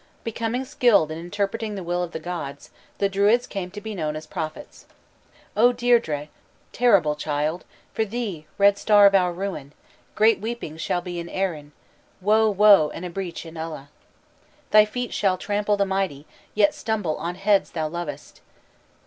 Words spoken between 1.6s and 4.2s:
the will of the gods, the Druids came to be known